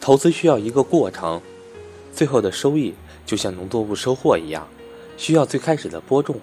[0.00, 1.40] 投资需要一个过程，
[2.10, 2.94] 最后的收益
[3.26, 4.66] 就像农作物收获一样，
[5.18, 6.40] 需要最开始的播种，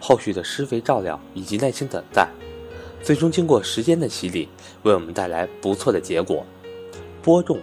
[0.00, 2.26] 后续的施肥照料以及耐心等待，
[3.02, 4.48] 最终经过时间的洗礼，
[4.84, 6.44] 为我们带来不错的结果。
[7.22, 7.58] 播种、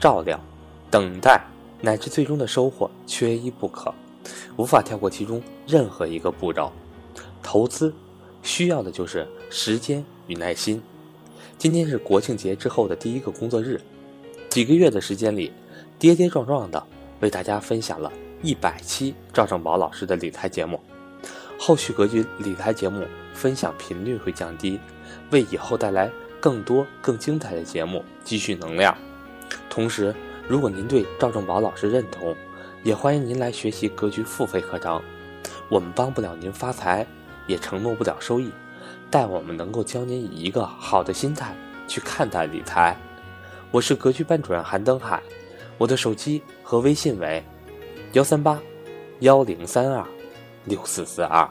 [0.00, 0.40] 照料、
[0.88, 1.44] 等待
[1.80, 3.92] 乃至最终的收获，缺一不可，
[4.56, 6.72] 无法跳过其中任何一个步骤。
[7.42, 7.92] 投资
[8.42, 10.80] 需要的就是时间与耐心。
[11.58, 13.80] 今天是国庆节之后的第一个工作日，
[14.56, 15.52] 几个月的时间里，
[15.98, 16.82] 跌跌撞撞的
[17.20, 18.10] 为大家分享了
[18.40, 20.80] 一百期赵正宝老师的理财节目。
[21.60, 24.80] 后续格局理财节目分享频率会降低，
[25.30, 28.96] 为以后带来更多更精彩的节目积蓄能量。
[29.68, 30.14] 同时，
[30.48, 32.34] 如果您对赵正宝老师认同，
[32.82, 35.02] 也欢迎您来学习格局付费课程。
[35.68, 37.06] 我们帮不了您发财，
[37.46, 38.50] 也承诺不了收益。
[39.10, 41.54] 但我们能够教您以一个好的心态
[41.86, 42.96] 去看待理财。
[43.72, 45.20] 我是格局班主任韩登海，
[45.76, 47.44] 我的手机和微信为
[48.12, 48.58] 幺三八
[49.20, 50.06] 幺零三二
[50.64, 51.48] 六四四二。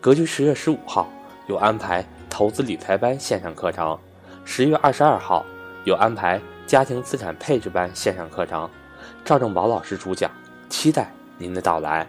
[0.00, 1.10] 格局十月十五号
[1.48, 3.98] 有安排投资理财班线上课程，
[4.44, 5.44] 十月二十二号
[5.84, 8.68] 有安排家庭资产配置班线上课程，
[9.24, 10.30] 赵正宝老师主讲，
[10.68, 12.06] 期待您的到来。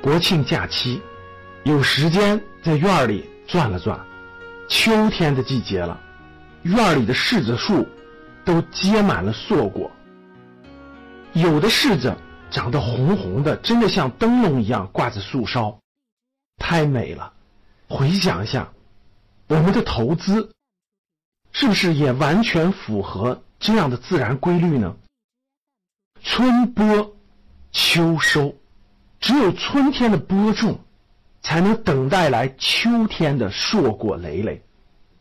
[0.00, 1.00] 国庆假期。
[1.64, 3.96] 有时间在院里转了转，
[4.68, 5.96] 秋天的季节了，
[6.62, 7.86] 院里的柿子树
[8.44, 9.90] 都结满了硕果，
[11.32, 12.16] 有的柿子
[12.50, 15.78] 长得红红的，真的像灯笼一样挂在树梢，
[16.56, 17.32] 太美了。
[17.88, 18.72] 回想一下，
[19.48, 20.52] 我们的投资
[21.52, 24.96] 是不是也完全符合这样的自然规律呢？
[26.22, 27.16] 春播
[27.72, 28.54] 秋收，
[29.20, 30.78] 只有春天的播种。
[31.44, 34.62] 才能等待来秋天的硕果累累。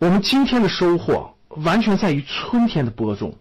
[0.02, 3.38] 我们今天的收获完全在于春天的播种。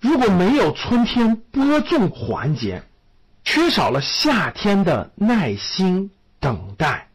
[0.00, 2.82] 如果没有春天播种环节，
[3.44, 7.10] 缺少了夏天的耐心等待，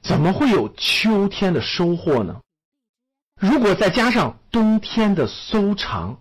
[0.00, 2.40] 怎么会有秋天的收获呢？
[3.40, 6.20] 如果再加上冬天的收藏，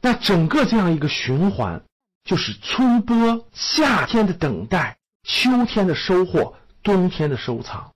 [0.00, 1.84] 那整个这样一个循环，
[2.24, 6.56] 就是春播、夏天的等待、秋天的收获。
[6.82, 7.92] 冬天的收藏，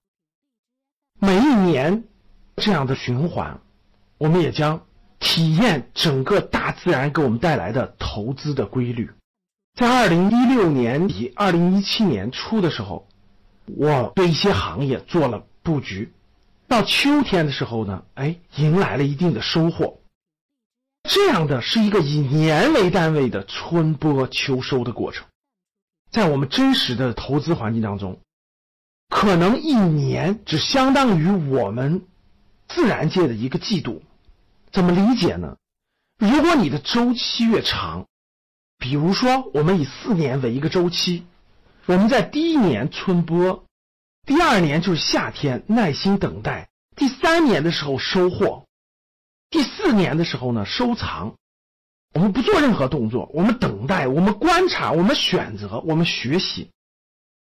[1.18, 2.04] 每一年
[2.58, 3.60] 这样的循环，
[4.18, 4.84] 我们也将
[5.18, 9.10] 体验整个大自然给我们带来的投资的规律。
[9.74, 13.06] 在二零一六年底、二零一七年初的时候，
[13.64, 16.12] 我对一些行业做了布局，
[16.66, 20.00] 到秋天的时候呢，哎，迎来了一定的收获。
[21.08, 25.26] 这样的是一个以年为单位的春播秋收的过程，
[26.10, 28.20] 在我们真实的投资环境当中。
[29.08, 32.02] 可能一年只相当于我们
[32.68, 34.02] 自然界的一个季度，
[34.70, 35.56] 怎么理解呢？
[36.18, 38.06] 如果你的周期越长，
[38.78, 41.26] 比如说我们以四年为一个周期，
[41.86, 43.64] 我们在第一年春播，
[44.26, 48.66] 第二年就是夏天耐心等待，第三年的时候收获，
[49.48, 51.36] 第四年的时候呢收藏，
[52.12, 56.70] 我们不做任何动作，我们等待，我们观察，我们选择，我们学习。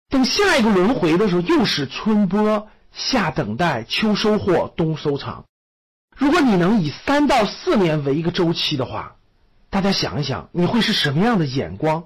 [0.10, 5.46] 等下一个轮回的时候，又是春播、夏等待、秋收获、冬收藏。
[6.16, 9.16] 如果你能以三到四年为一个周期的话，
[9.70, 12.06] 大家想一想，你会是什么样的眼光？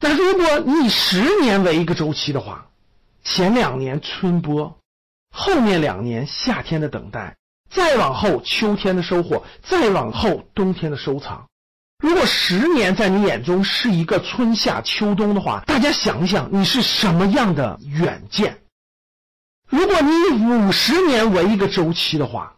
[0.00, 2.68] 那如果你以十年为一个周期的话，
[3.24, 4.78] 前两年春播，
[5.34, 7.36] 后面两年夏天的等待，
[7.68, 11.48] 再往后秋天的收获，再往后冬天的收藏。
[11.98, 18.62] 如果十年在你眼中是一个春夏秋冬的话，大家想一想，你是什么样的远见？
[19.68, 22.56] 如果你以五十年为一个周期的话，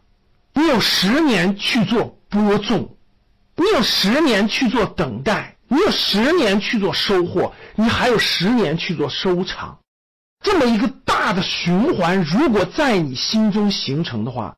[0.55, 2.97] 你有十年去做播种，
[3.57, 9.79] 你有十年去做等待，你有十年去做收获，你还有十年去做收藏，
[10.43, 14.57] 这么一个大的循环，如果在你心中形成的话，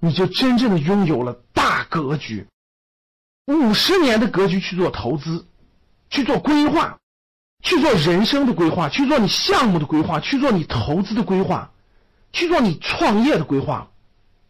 [0.00, 2.46] 你就真正的拥有了大格局。
[3.46, 5.46] 五十年的格局去做投资，
[6.10, 6.98] 去做规划，
[7.62, 11.70] 去做人生的规划，去做你项目的规划，去做你投资的规划，
[12.36, 13.90] 去做你创业的规划，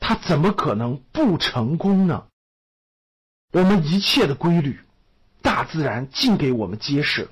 [0.01, 2.27] 他怎么可能不成功呢？
[3.53, 4.81] 我们一切的规律，
[5.41, 7.29] 大自然尽给我们揭示。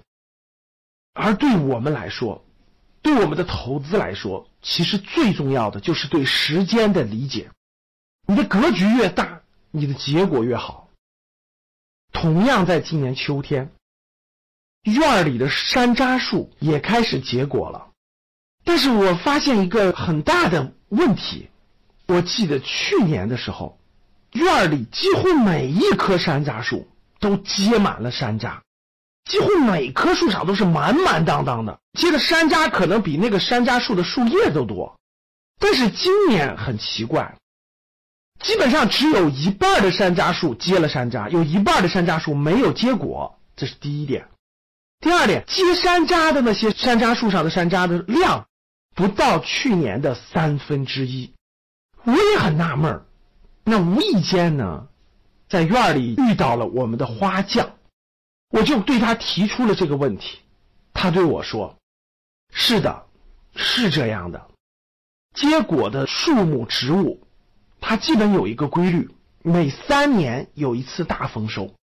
[1.12, 2.44] 而对我们来说，
[3.02, 7.50] 对我们的投资来说，其实最重要的就是对时间的理解。
[8.28, 9.42] 你的格局越大，
[9.72, 10.88] 你的结果越好。
[12.12, 13.72] 同样在今年秋天，
[14.84, 17.90] 院里的山楂树也开始结果了。
[18.64, 21.49] 但是我发现一个很大的问题。
[22.06, 23.78] 我记得去年的时候，
[24.32, 26.88] 院里几乎每一棵山楂树
[27.20, 28.58] 都结满了山楂，
[29.25, 34.99] 几乎每棵树上都是满满当当的，结的山楂可能比那个山楂树的树叶都多。
[35.58, 37.37] 但是今年很奇怪，
[38.40, 43.38] 基本上只有一半的山楂树结了山楂，有一半的山楂树没有结果。
[43.56, 44.28] 这是第一点。
[45.00, 48.46] 第二点，结山楂的那些山楂树上的山楂的量，
[48.94, 51.32] 不到去年的三分之一。
[52.05, 53.06] 我也很纳闷儿。
[53.64, 54.88] 那无意间呢，
[55.49, 57.73] 在院里遇到了我们的花匠，
[58.50, 60.38] 我就对他提出了这个问题。
[60.93, 61.76] 他对我说
[62.52, 63.06] ：“是的，
[63.56, 64.49] 是这样的。
[65.32, 67.26] 结果的树木植物，
[67.81, 69.11] 它基本有一个规律，
[69.43, 71.75] 每三年有一次大丰收，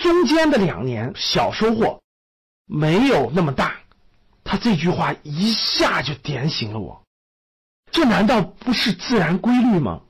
[0.00, 2.02] 中间的两年小收获，
[2.64, 3.78] 没有那么大。”
[4.54, 7.02] 他这句话一下就点醒了我。
[7.90, 10.02] 这难道不是自然规律吗？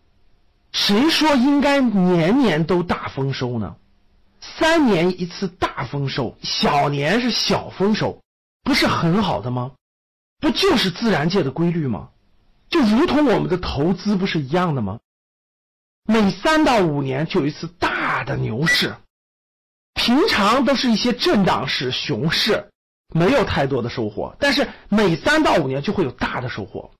[0.70, 3.76] 谁说应该年年都大丰收呢？
[4.43, 8.20] 三年一次大丰收，小年是小丰收，
[8.62, 9.73] 不是很好的吗？
[10.41, 12.11] 不就是自然界的规律吗？
[12.69, 14.99] 就如同我们的投资不是一样的吗？
[16.06, 18.94] 每三到五年就有一次大的牛市，
[19.94, 22.70] 平常都是一些震荡式熊市，
[23.14, 26.90] 没有太多的收获，但是每三到五年就会有大的收获。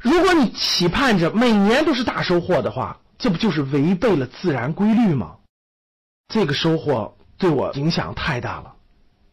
[0.00, 5.38] 如果你期盼着每年都是大收获的话，这不就是违背了自然规律吗？
[6.28, 8.76] 这个收获对我影响太大了。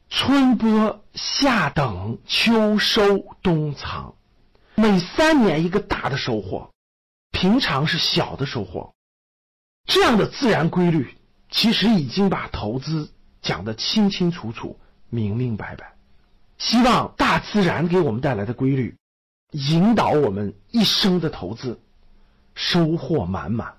[0.09, 4.15] 春播、夏等、秋收、冬藏，
[4.73, 6.71] 每三年一个大的收获，
[7.31, 8.93] 平常是小的收获。
[9.85, 11.15] 这样的自然规律，
[11.51, 13.11] 其实已经把投资
[13.41, 14.79] 讲得清清楚楚、
[15.13, 15.93] 明明白白。
[16.57, 18.95] 希望大自然给我们带来的规律。
[19.51, 21.79] 引导我们一生的投资，
[22.55, 23.77] 收获满满。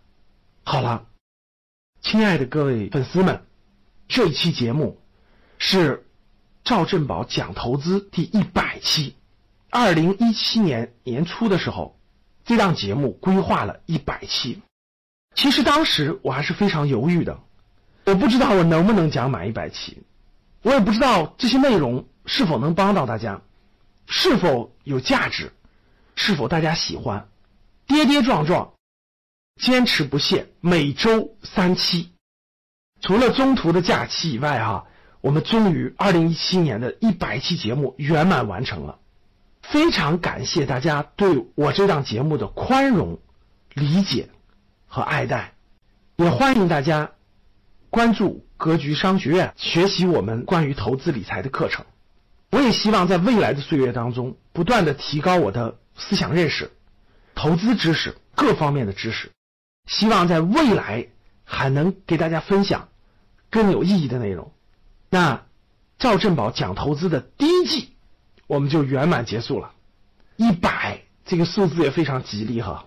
[0.63, 1.07] 好了，
[2.01, 3.43] 亲爱的各位粉丝们，
[4.07, 5.01] 这一期节目
[5.59, 6.07] 是
[6.63, 9.17] 赵振宝讲投资第一百期。
[9.69, 11.99] 二零一七年年初的时候，
[12.45, 14.63] 这档节目规划了一百期。
[15.35, 17.41] 其实当时我还是非常犹豫的，
[18.05, 20.05] 我不知道我能不能讲满一百期，
[20.65, 23.43] 我也不知道这些内容是否能帮到大家，
[24.07, 25.53] 是否有价值。
[26.17, 27.29] 是否大家喜欢？
[27.87, 28.73] 跌跌撞撞，
[29.61, 32.13] 坚持不懈，每周三期。
[33.03, 34.87] 除了中途的假期以外，哈，
[35.21, 39.01] 我们终于二零一七年的一百期节目圆满完成了。
[39.61, 43.19] 非常感谢大家对我这档节目的宽容、
[43.75, 44.31] 理解
[44.87, 45.53] 和爱戴，
[46.17, 47.11] 也欢迎大家
[47.91, 51.85] 关注格局商学院，学习我们关于投资理财的课程。
[52.51, 55.77] 我也希望在未来的岁月当中，不断的提高我的。
[55.97, 56.73] 思想认识、
[57.37, 59.31] 投资知识各方面的知识，
[59.87, 61.09] 希望在未来
[61.45, 62.89] 还能给大家分享
[63.51, 64.51] 更有意义的内容。
[65.09, 65.45] 那
[65.99, 67.95] 赵振宝讲投资的第一季，
[68.49, 69.73] 我们就圆满结束了。
[70.37, 72.87] 一百这个数字也非常吉利哈，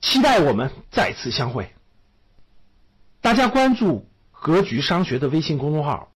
[0.00, 1.74] 期待我们再次相会。
[3.20, 4.07] 大家关注
[4.40, 6.12] 格局商学的微信公众号。